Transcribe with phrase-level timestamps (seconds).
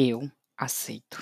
[0.00, 1.20] Eu aceito.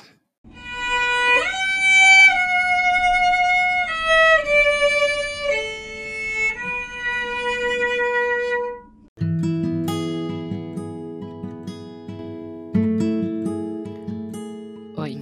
[14.95, 15.19] Oi,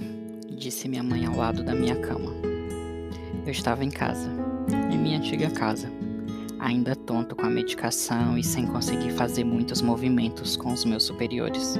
[0.57, 2.33] disse minha mãe ao lado da minha cama.
[3.45, 4.29] Eu estava em casa,
[4.91, 5.89] em minha antiga casa,
[6.59, 11.79] ainda tonto com a medicação e sem conseguir fazer muitos movimentos com os meus superiores.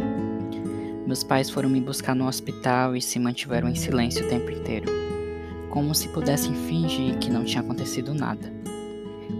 [1.06, 4.92] Meus pais foram me buscar no hospital e se mantiveram em silêncio o tempo inteiro,
[5.70, 8.52] como se pudessem fingir que não tinha acontecido nada.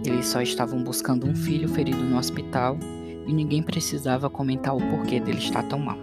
[0.04, 2.78] Eles só estavam buscando um filho ferido no hospital
[3.26, 5.98] e ninguém precisava comentar o porquê dele estar tão mal.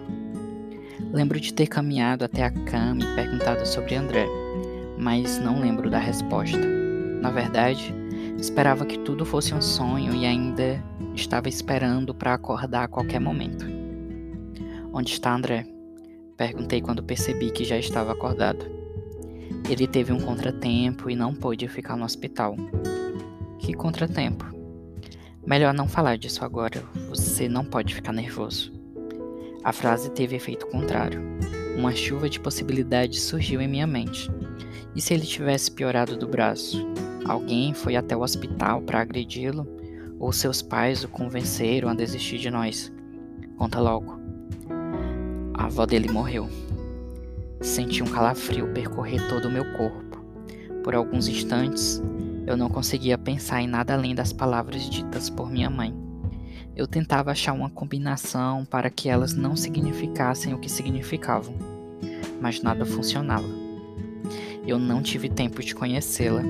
[1.13, 4.27] Lembro de ter caminhado até a cama e perguntado sobre André,
[4.97, 6.57] mas não lembro da resposta.
[7.21, 7.95] Na verdade,
[8.37, 10.83] esperava que tudo fosse um sonho e ainda
[11.15, 13.82] estava esperando para acordar a qualquer momento.
[14.95, 15.65] Onde está André?
[16.37, 18.63] Perguntei quando percebi que já estava acordado.
[19.67, 22.55] Ele teve um contratempo e não pôde ficar no hospital.
[23.57, 24.45] Que contratempo?
[25.43, 28.71] Melhor não falar disso agora, você não pode ficar nervoso.
[29.63, 31.19] A frase teve efeito contrário.
[31.75, 34.29] Uma chuva de possibilidades surgiu em minha mente.
[34.95, 36.85] E se ele tivesse piorado do braço?
[37.25, 39.67] Alguém foi até o hospital para agredi-lo?
[40.19, 42.93] Ou seus pais o convenceram a desistir de nós?
[43.57, 44.22] Conta logo.
[45.53, 46.49] A avó dele morreu.
[47.61, 50.17] Senti um calafrio percorrer todo o meu corpo.
[50.83, 52.01] Por alguns instantes,
[52.47, 55.93] eu não conseguia pensar em nada além das palavras ditas por minha mãe.
[56.75, 61.55] Eu tentava achar uma combinação para que elas não significassem o que significavam,
[62.41, 63.47] mas nada funcionava.
[64.65, 66.41] Eu não tive tempo de conhecê-la.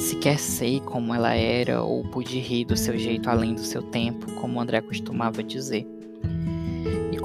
[0.00, 4.26] Sequer sei como ela era ou pude rir do seu jeito além do seu tempo,
[4.34, 5.99] como André costumava dizer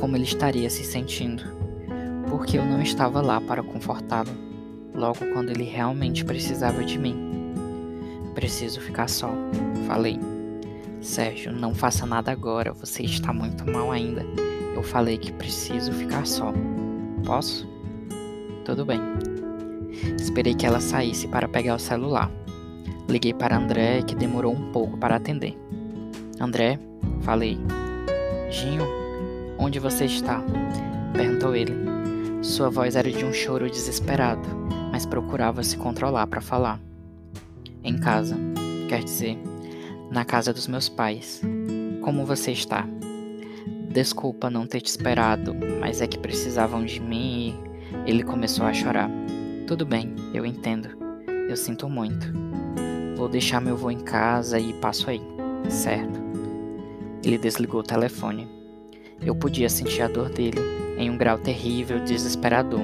[0.06, 1.42] como ele estaria se sentindo,
[2.30, 4.30] porque eu não estava lá para confortá-lo,
[4.94, 7.18] logo quando ele realmente precisava de mim.
[8.36, 9.32] Preciso ficar só,
[9.88, 10.20] falei.
[11.02, 14.24] Sérgio, não faça nada agora, você está muito mal ainda.
[14.76, 16.54] Eu falei que preciso ficar só.
[17.26, 17.68] Posso?
[18.64, 19.02] Tudo bem.
[20.20, 22.32] Esperei que ela saísse para pegar o celular.
[23.10, 25.58] Liguei para André, que demorou um pouco para atender.
[26.40, 26.80] André,
[27.24, 27.58] falei.
[28.52, 29.05] Ginho,
[29.58, 30.44] Onde você está?
[31.14, 31.74] perguntou ele.
[32.42, 34.48] Sua voz era de um choro desesperado,
[34.92, 36.80] mas procurava se controlar para falar.
[37.84, 38.38] Em casa,
[38.88, 39.38] quer dizer,
[40.12, 41.42] na casa dos meus pais.
[42.02, 42.88] Como você está?
[43.90, 47.58] Desculpa não ter te esperado, mas é que precisavam de mim
[48.06, 49.10] e ele começou a chorar.
[49.66, 50.90] Tudo bem, eu entendo.
[51.50, 52.28] Eu sinto muito.
[53.16, 55.22] Vou deixar meu voo em casa e passo aí,
[55.70, 56.20] certo?
[57.24, 58.48] Ele desligou o telefone.
[59.22, 60.60] Eu podia sentir a dor dele,
[60.98, 62.82] em um grau terrível, desesperador.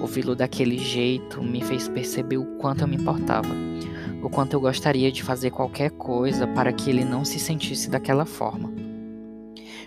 [0.00, 3.48] Ouvi-lo daquele jeito me fez perceber o quanto eu me importava,
[4.22, 8.24] o quanto eu gostaria de fazer qualquer coisa para que ele não se sentisse daquela
[8.24, 8.72] forma.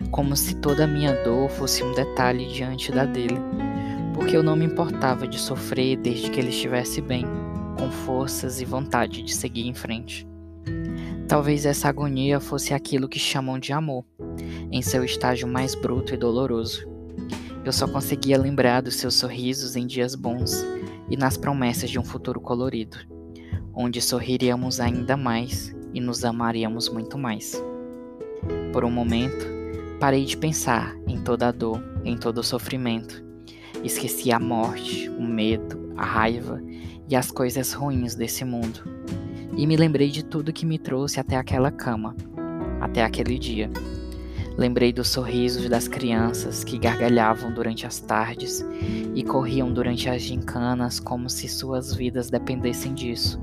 [0.10, 3.40] Como se toda a minha dor fosse um detalhe diante da dele,
[4.14, 7.26] porque eu não me importava de sofrer desde que ele estivesse bem,
[7.78, 10.28] com forças e vontade de seguir em frente.
[11.28, 14.06] Talvez essa agonia fosse aquilo que chamam de amor,
[14.72, 16.88] em seu estágio mais bruto e doloroso.
[17.64, 20.66] Eu só conseguia lembrar dos seus sorrisos em dias bons
[21.10, 22.98] e nas promessas de um futuro colorido,
[23.74, 27.62] onde sorriríamos ainda mais e nos amaríamos muito mais.
[28.74, 29.46] Por um momento,
[30.00, 33.24] parei de pensar em toda a dor, em todo o sofrimento.
[33.84, 36.62] Esqueci a morte, o medo, a raiva
[37.10, 39.02] e as coisas ruins desse mundo
[39.56, 42.16] e me lembrei de tudo que me trouxe até aquela cama,
[42.80, 43.70] até aquele dia.
[44.62, 48.64] Lembrei dos sorrisos das crianças que gargalhavam durante as tardes
[49.16, 53.42] e corriam durante as gincanas como se suas vidas dependessem disso.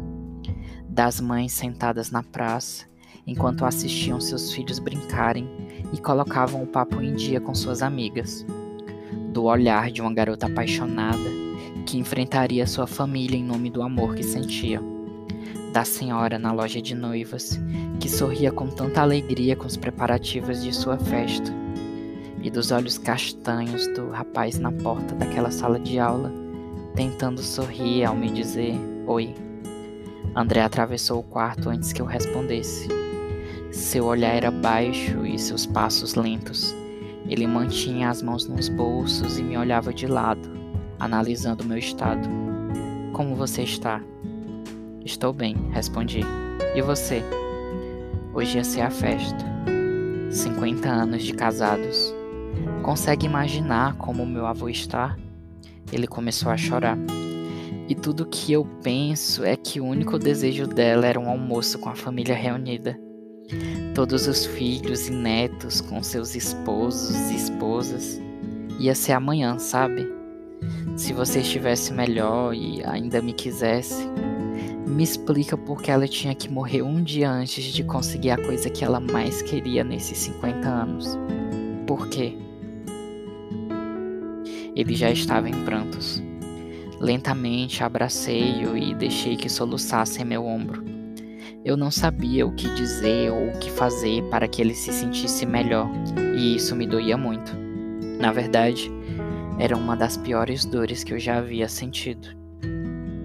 [0.89, 2.87] Das mães sentadas na praça
[3.27, 5.51] enquanto assistiam seus filhos brincarem
[5.93, 8.47] e colocavam o papo em dia com suas amigas.
[9.33, 11.19] Do olhar de uma garota apaixonada
[11.85, 14.81] que enfrentaria sua família em nome do amor que sentia
[15.73, 17.59] da senhora na loja de noivas,
[18.01, 21.53] que sorria com tanta alegria com os preparativos de sua festa,
[22.43, 26.33] e dos olhos castanhos do rapaz na porta daquela sala de aula,
[26.95, 28.75] tentando sorrir ao me dizer
[29.07, 29.35] oi.
[30.35, 32.89] André atravessou o quarto antes que eu respondesse.
[33.71, 36.75] Seu olhar era baixo e seus passos lentos.
[37.29, 40.49] Ele mantinha as mãos nos bolsos e me olhava de lado,
[40.99, 42.29] analisando meu estado.
[43.13, 44.01] Como você está?
[45.09, 46.21] Estou bem, respondi.
[46.77, 47.23] E você?
[48.35, 49.43] Hoje ia ser a festa.
[50.31, 52.15] 50 anos de casados.
[52.83, 55.17] Consegue imaginar como meu avô está?
[55.91, 56.99] Ele começou a chorar.
[57.89, 61.89] E tudo que eu penso é que o único desejo dela era um almoço com
[61.89, 63.01] a família reunida.
[63.95, 68.21] Todos os filhos e netos com seus esposos e esposas.
[68.79, 70.07] Ia ser amanhã, sabe?
[70.97, 74.07] Se você estivesse melhor e ainda me quisesse,
[74.89, 78.71] me explica por que ela tinha que morrer um dia antes de conseguir a coisa
[78.71, 81.19] que ela mais queria nesses 50 anos.
[81.87, 82.37] Por quê?
[84.75, 86.23] Ele já estava em prantos.
[87.01, 90.83] Lentamente abracei-o e deixei que soluçasse em meu ombro.
[91.65, 95.45] Eu não sabia o que dizer ou o que fazer para que ele se sentisse
[95.45, 95.89] melhor,
[96.37, 97.53] e isso me doía muito.
[98.19, 98.91] Na verdade,
[99.59, 102.29] era uma das piores dores que eu já havia sentido.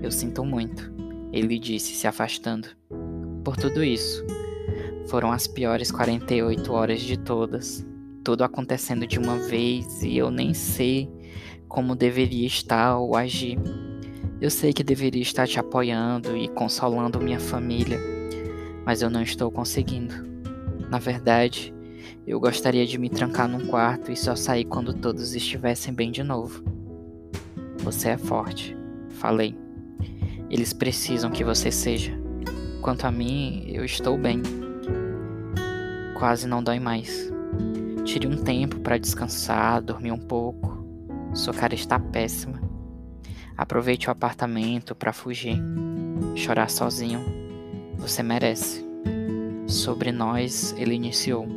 [0.01, 0.92] Eu sinto muito,
[1.33, 2.67] ele disse, se afastando.
[3.43, 4.23] Por tudo isso,
[5.07, 7.85] foram as piores 48 horas de todas,
[8.23, 11.09] tudo acontecendo de uma vez e eu nem sei
[11.67, 13.57] como deveria estar ou agir.
[14.39, 17.99] Eu sei que deveria estar te apoiando e consolando minha família,
[18.85, 20.13] mas eu não estou conseguindo.
[20.89, 21.73] Na verdade,
[22.27, 26.21] eu gostaria de me trancar num quarto e só sair quando todos estivessem bem de
[26.21, 26.63] novo.
[27.79, 28.77] Você é forte,
[29.09, 29.62] falei.
[30.53, 32.15] Eles precisam que você seja.
[32.79, 34.39] Quanto a mim, eu estou bem.
[36.13, 37.33] Quase não dói mais.
[38.05, 40.85] Tire um tempo para descansar, dormir um pouco.
[41.33, 42.61] Sua cara está péssima.
[43.57, 45.57] Aproveite o apartamento para fugir.
[46.35, 47.19] Chorar sozinho.
[47.97, 48.85] Você merece.
[49.65, 51.47] Sobre nós, ele iniciou.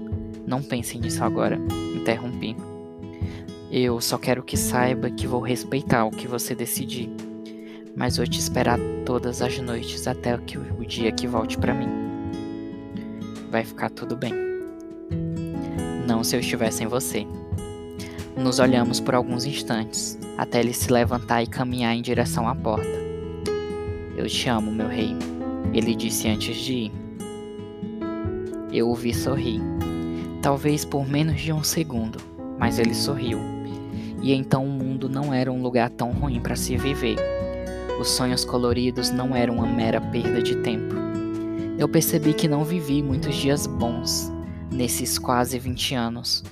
[0.47, 1.61] Não pense nisso agora.
[1.95, 2.57] Interrompi.
[3.71, 7.26] Eu só quero que saiba que vou respeitar o que você decidir.
[7.97, 11.89] Mas vou te esperar todas as noites até que o dia que volte para mim.
[13.51, 14.35] Vai ficar tudo bem.
[16.07, 17.27] Não se eu estivesse em você.
[18.37, 22.87] Nos olhamos por alguns instantes, até ele se levantar e caminhar em direção à porta.
[24.15, 25.17] Eu te amo, meu rei,
[25.73, 26.93] ele disse antes de ir.
[28.71, 29.63] Eu o vi sorrir,
[30.43, 32.19] talvez por menos de um segundo,
[32.59, 33.39] mas ele sorriu.
[34.23, 37.17] E então o mundo não era um lugar tão ruim para se viver.
[38.01, 40.95] Os sonhos coloridos não eram uma mera perda de tempo.
[41.79, 44.33] Eu percebi que não vivi muitos dias bons
[44.71, 46.43] nesses quase 20 anos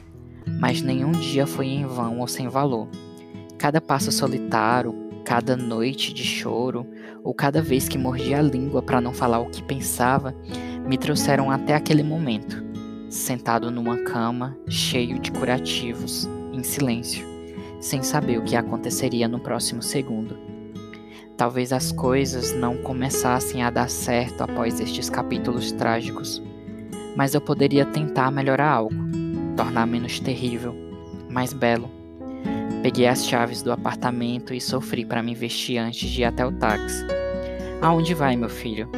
[0.47, 2.89] mas nenhum dia foi em vão ou sem valor.
[3.59, 4.95] Cada passo solitário,
[5.25, 6.87] cada noite de choro,
[7.23, 10.35] ou cada vez que mordia a língua para não falar o que pensava,
[10.87, 12.63] me trouxeram até aquele momento,
[13.09, 17.27] sentado numa cama, cheio de curativos, em silêncio,
[17.81, 20.54] sem saber o que aconteceria no próximo segundo.
[21.37, 26.43] Talvez as coisas não começassem a dar certo após estes capítulos trágicos,
[27.17, 29.05] mas eu poderia tentar melhorar algo
[29.55, 30.75] tornar menos terrível,
[31.29, 31.91] mais belo.
[32.83, 36.53] Peguei as chaves do apartamento e sofri para me vestir antes de ir até o
[36.53, 37.05] táxi.
[37.81, 38.89] Aonde vai, meu filho?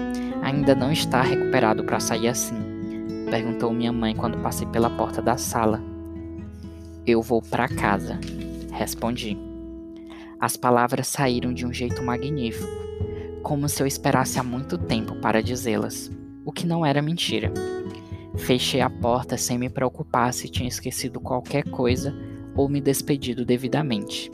[0.43, 2.57] Ainda não está recuperado para sair assim?
[3.31, 5.83] Perguntou minha mãe quando passei pela porta da sala.
[7.07, 8.19] Eu vou para casa,
[8.73, 9.46] respondi.
[10.39, 12.69] As palavras saíram de um jeito magnífico,
[13.43, 16.11] como se eu esperasse há muito tempo para dizê-las,
[16.45, 17.53] o que não era mentira.
[18.37, 22.15] Fechei a porta sem me preocupar se tinha esquecido qualquer coisa
[22.55, 24.31] ou me despedido devidamente.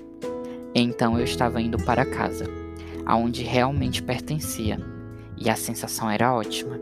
[0.74, 2.46] Então eu estava indo para casa,
[3.06, 4.80] aonde realmente pertencia,
[5.38, 6.80] e a sensação era ótima.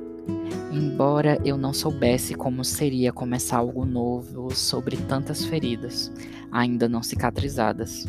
[0.73, 6.13] Embora eu não soubesse como seria começar algo novo sobre tantas feridas,
[6.51, 8.07] ainda não cicatrizadas.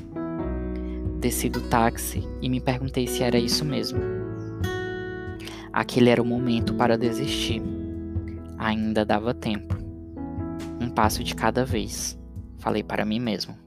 [1.21, 4.01] Desci do táxi e me perguntei se era isso mesmo.
[5.71, 7.61] Aquele era o momento para desistir
[8.61, 9.75] Ainda dava tempo.
[10.79, 12.15] Um passo de cada vez,
[12.59, 13.57] falei para mim mesmo.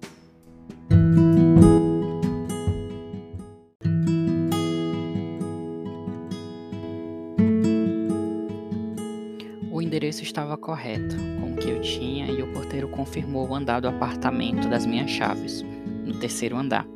[9.68, 13.80] O endereço estava correto, com o que eu tinha, e o porteiro confirmou o andar
[13.80, 15.64] do apartamento das minhas chaves,
[16.04, 16.86] no terceiro andar.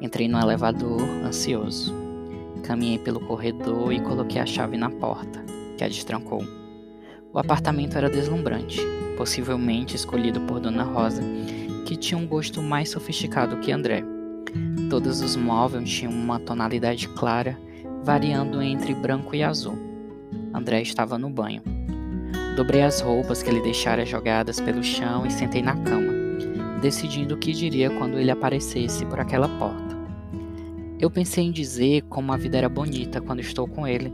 [0.00, 1.94] Entrei no elevador, ansioso.
[2.62, 5.44] Caminhei pelo corredor e coloquei a chave na porta,
[5.76, 6.42] que a destrancou.
[7.32, 8.80] O apartamento era deslumbrante,
[9.16, 11.22] possivelmente escolhido por Dona Rosa,
[11.84, 14.02] que tinha um gosto mais sofisticado que André.
[14.88, 17.58] Todos os móveis tinham uma tonalidade clara,
[18.02, 19.78] variando entre branco e azul.
[20.54, 21.62] André estava no banho.
[22.56, 26.12] Dobrei as roupas que ele deixara jogadas pelo chão e sentei na cama,
[26.80, 29.89] decidindo o que diria quando ele aparecesse por aquela porta.
[31.00, 34.12] Eu pensei em dizer como a vida era bonita quando estou com ele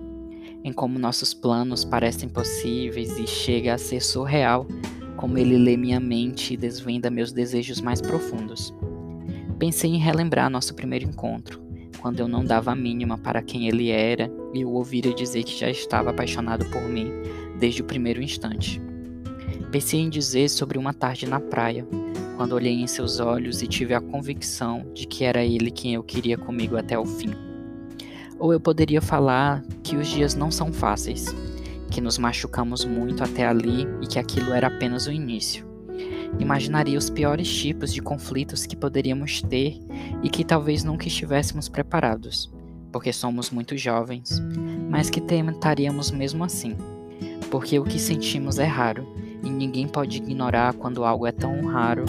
[0.66, 4.66] em como nossos planos parecem possíveis e chega a ser surreal
[5.16, 8.74] como ele lê minha mente e desvenda meus desejos mais profundos.
[9.60, 11.62] Pensei em relembrar nosso primeiro encontro,
[12.00, 15.56] quando eu não dava a mínima para quem ele era e o ouvira dizer que
[15.56, 17.12] já estava apaixonado por mim
[17.60, 18.82] desde o primeiro instante.
[19.70, 21.86] Pensei em dizer sobre uma tarde na praia,
[22.36, 26.02] quando olhei em seus olhos e tive a convicção de que era ele quem eu
[26.02, 27.34] queria comigo até o fim.
[28.38, 31.34] Ou eu poderia falar que os dias não são fáceis,
[31.90, 35.66] que nos machucamos muito até ali e que aquilo era apenas o início.
[36.38, 39.80] Imaginaria os piores tipos de conflitos que poderíamos ter
[40.22, 42.52] e que talvez nunca estivéssemos preparados,
[42.92, 44.42] porque somos muito jovens,
[44.90, 46.76] mas que tentaríamos mesmo assim,
[47.50, 49.06] porque o que sentimos é raro
[49.56, 52.04] ninguém pode ignorar quando algo é tão raro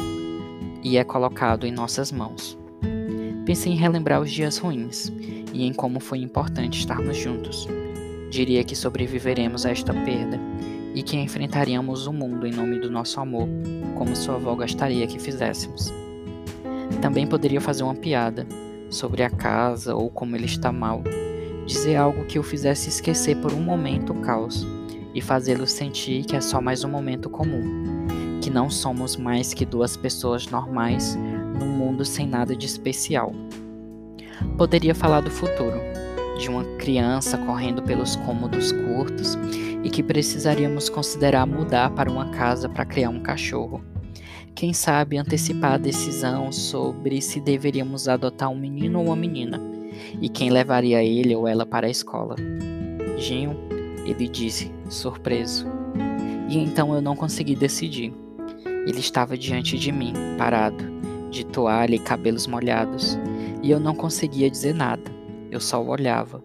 [0.83, 2.57] e é colocado em nossas mãos.
[3.45, 5.11] Pensei em relembrar os dias ruins
[5.53, 7.67] e em como foi importante estarmos juntos.
[8.29, 10.37] Diria que sobreviveremos a esta perda
[10.93, 13.47] e que enfrentaríamos o mundo em nome do nosso amor,
[13.95, 15.93] como sua avó gostaria que fizéssemos.
[17.01, 18.45] Também poderia fazer uma piada
[18.89, 21.01] sobre a casa ou como ele está mal,
[21.65, 24.65] dizer algo que o fizesse esquecer por um momento o caos
[25.17, 27.63] e fazê-lo sentir que é só mais um momento comum,
[28.39, 31.17] que não somos mais que duas pessoas normais
[31.59, 33.33] num mundo sem nada de especial.
[34.59, 35.79] Poderia falar do futuro,
[36.37, 39.35] de uma criança correndo pelos cômodos curtos
[39.83, 43.83] e que precisaríamos considerar mudar para uma casa para criar um cachorro.
[44.53, 49.59] Quem sabe antecipar a decisão sobre se deveríamos adotar um menino ou uma menina
[50.21, 52.35] e quem levaria ele ou ela para a escola.
[53.17, 53.76] Ginho,
[54.07, 55.67] ele disse, surpreso.
[56.49, 58.13] E então eu não consegui decidir.
[58.65, 60.83] Ele estava diante de mim, parado,
[61.29, 63.17] de toalha e cabelos molhados,
[63.61, 65.11] e eu não conseguia dizer nada.
[65.51, 66.41] Eu só o olhava,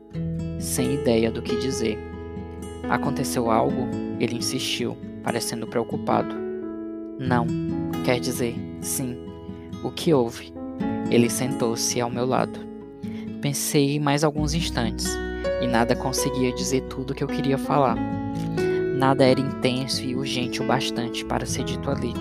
[0.59, 1.97] sem ideia do que dizer.
[2.89, 3.87] Aconteceu algo?
[4.19, 6.35] Ele insistiu, parecendo preocupado.
[7.19, 7.47] Não,
[8.05, 9.17] quer dizer, sim.
[9.85, 10.53] O que houve?
[11.11, 12.59] Ele sentou-se ao meu lado.
[13.41, 15.17] Pensei mais alguns instantes
[15.63, 17.97] e nada conseguia dizer tudo o que eu queria falar.
[18.97, 22.13] Nada era intenso e urgente o bastante para ser dito ali.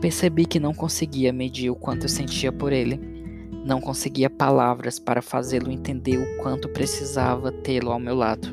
[0.00, 3.20] Percebi que não conseguia medir o quanto eu sentia por ele
[3.64, 8.48] não conseguia palavras para fazê-lo entender o quanto precisava tê-lo ao meu lado.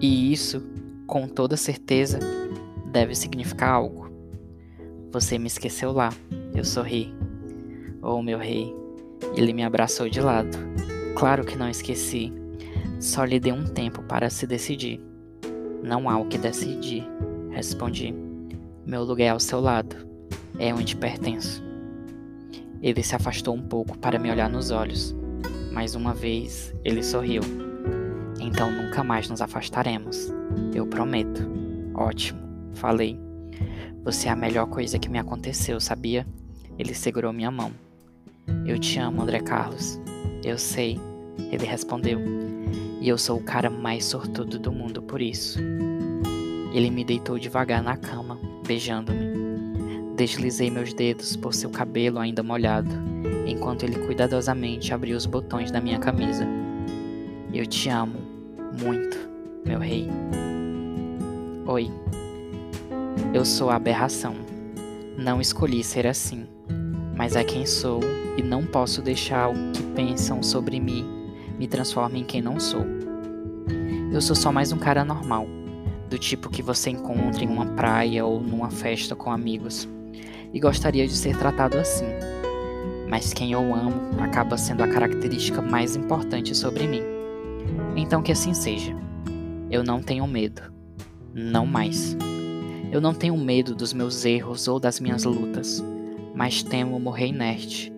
[0.00, 0.62] E isso,
[1.06, 2.18] com toda certeza,
[2.92, 4.10] deve significar algo.
[5.10, 6.10] Você me esqueceu lá,
[6.54, 7.14] eu sorri.
[8.02, 8.74] Oh, meu rei,
[9.34, 10.58] ele me abraçou de lado.
[11.16, 12.32] Claro que não esqueci.
[13.04, 14.98] Só lhe dei um tempo para se decidir.
[15.82, 17.06] Não há o que decidir,
[17.50, 18.14] respondi.
[18.86, 19.94] Meu lugar é ao seu lado.
[20.58, 21.62] É onde pertenço.
[22.80, 25.14] Ele se afastou um pouco para me olhar nos olhos.
[25.70, 27.42] Mais uma vez, ele sorriu.
[28.40, 30.32] Então nunca mais nos afastaremos.
[30.74, 31.46] Eu prometo.
[31.94, 32.40] Ótimo,
[32.72, 33.20] falei.
[34.02, 36.26] Você é a melhor coisa que me aconteceu, sabia?
[36.78, 37.70] Ele segurou minha mão.
[38.64, 40.00] Eu te amo, André Carlos.
[40.42, 40.98] Eu sei,
[41.52, 42.18] ele respondeu.
[43.04, 45.58] E eu sou o cara mais sortudo do mundo por isso.
[46.72, 50.14] Ele me deitou devagar na cama, beijando-me.
[50.16, 52.88] Deslizei meus dedos por seu cabelo ainda molhado,
[53.46, 56.46] enquanto ele cuidadosamente abriu os botões da minha camisa.
[57.52, 58.20] Eu te amo
[58.80, 59.18] muito,
[59.66, 60.08] meu rei.
[61.66, 61.90] Oi.
[63.34, 64.34] Eu sou a aberração.
[65.18, 66.46] Não escolhi ser assim,
[67.14, 68.00] mas é quem sou
[68.38, 71.23] e não posso deixar o que pensam sobre mim
[71.64, 72.84] me transforme em quem não sou.
[74.12, 75.46] Eu sou só mais um cara normal,
[76.10, 79.88] do tipo que você encontra em uma praia ou numa festa com amigos
[80.52, 82.04] e gostaria de ser tratado assim.
[83.08, 87.00] Mas quem eu amo acaba sendo a característica mais importante sobre mim.
[87.96, 88.94] Então que assim seja.
[89.70, 90.60] Eu não tenho medo.
[91.32, 92.14] Não mais.
[92.92, 95.82] Eu não tenho medo dos meus erros ou das minhas lutas,
[96.34, 97.90] mas temo morrer inerte.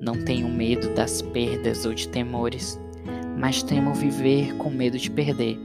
[0.00, 2.76] Não tenho medo das perdas ou de temores,
[3.38, 5.58] mas temo viver com medo de perder.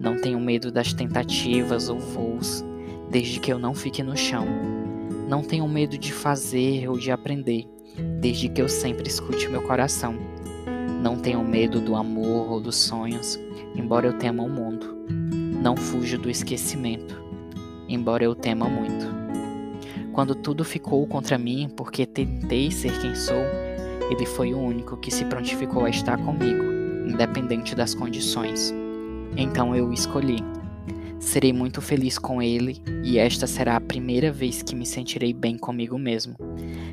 [0.00, 2.64] Não tenho medo das tentativas ou voos,
[3.10, 4.46] desde que eu não fique no chão
[5.26, 7.68] não tenho medo de fazer ou de aprender,
[8.20, 10.14] desde que eu sempre escute meu coração.
[11.02, 13.38] Não tenho medo do amor ou dos sonhos,
[13.74, 14.96] embora eu tema o mundo.
[15.60, 17.20] Não fujo do esquecimento,
[17.88, 19.04] embora eu tema muito.
[20.12, 23.42] Quando tudo ficou contra mim porque tentei ser quem sou,
[24.08, 26.62] ele foi o único que se prontificou a estar comigo,
[27.06, 28.74] independente das condições.
[29.36, 30.42] Então eu o escolhi
[31.18, 35.56] Serei muito feliz com ele e esta será a primeira vez que me sentirei bem
[35.56, 36.36] comigo mesmo,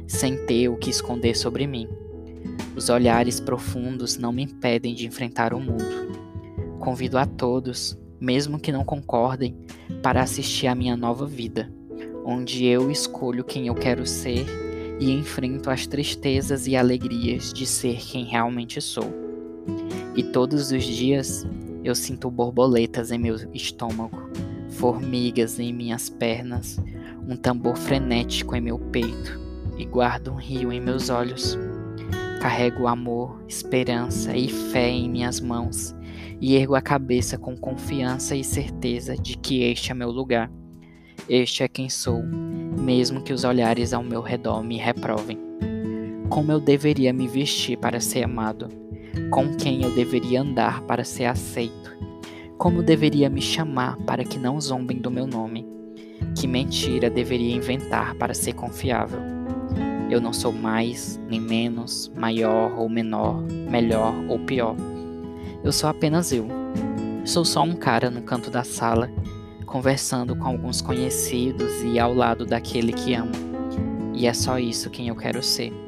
[0.07, 1.87] sem ter o que esconder sobre mim.
[2.75, 5.85] Os olhares profundos não me impedem de enfrentar o mundo.
[6.79, 9.55] Convido a todos, mesmo que não concordem,
[10.01, 11.71] para assistir à minha nova vida,
[12.25, 14.45] onde eu escolho quem eu quero ser
[14.99, 19.32] e enfrento as tristezas e alegrias de ser quem realmente sou.
[20.15, 21.45] E todos os dias
[21.83, 24.29] eu sinto borboletas em meu estômago,
[24.69, 26.79] formigas em minhas pernas,
[27.27, 29.39] um tambor frenético em meu peito
[29.77, 31.57] e guardo um rio em meus olhos.
[32.39, 35.95] Carrego amor, esperança e fé em minhas mãos
[36.39, 40.51] e ergo a cabeça com confiança e certeza de que este é meu lugar.
[41.29, 45.39] Este é quem sou, mesmo que os olhares ao meu redor me reprovem.
[46.29, 48.67] Como eu deveria me vestir para ser amado?
[49.29, 51.95] Com quem eu deveria andar para ser aceito?
[52.57, 55.67] Como deveria me chamar para que não zombem do meu nome?
[56.35, 59.19] Que mentira deveria inventar para ser confiável?
[60.09, 64.75] Eu não sou mais nem menos, maior ou menor, melhor ou pior.
[65.63, 66.47] Eu sou apenas eu.
[67.25, 69.09] Sou só um cara no canto da sala
[69.65, 73.31] conversando com alguns conhecidos e ao lado daquele que amo.
[74.13, 75.82] E é só isso quem eu quero ser.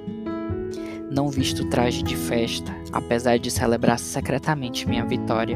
[1.15, 5.55] Não visto traje de festa, apesar de celebrar secretamente minha vitória.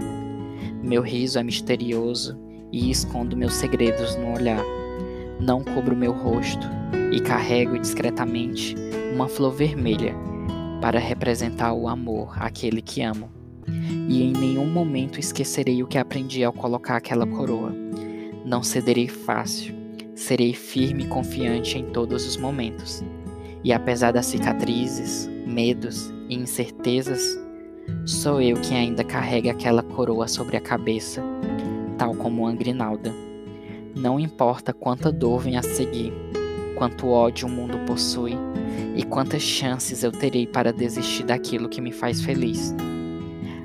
[0.82, 2.39] Meu riso é misterioso
[2.72, 4.63] e escondo meus segredos no olhar.
[5.39, 6.66] Não cubro meu rosto
[7.12, 8.75] e carrego discretamente
[9.13, 10.16] uma flor vermelha
[10.82, 13.30] para representar o amor àquele que amo.
[14.08, 17.74] E em nenhum momento esquecerei o que aprendi ao colocar aquela coroa
[18.50, 19.75] não cederei fácil,
[20.16, 23.04] serei firme e confiante em todos os momentos.
[23.63, 27.22] E apesar das cicatrizes, medos e incertezas,
[28.06, 31.22] sou eu quem ainda carrega aquela coroa sobre a cabeça,
[31.98, 33.13] tal como uma grinalda.
[33.96, 36.13] Não importa quanta dor vem a seguir,
[36.75, 38.34] quanto ódio o mundo possui
[38.96, 42.74] e quantas chances eu terei para desistir daquilo que me faz feliz.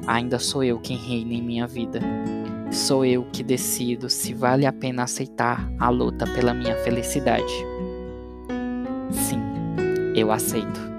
[0.06, 2.00] Ainda sou eu quem reina em minha vida
[2.74, 7.54] Sou eu que decido se vale a pena aceitar a luta pela minha felicidade.
[9.12, 9.38] Sim,
[10.16, 10.93] eu aceito.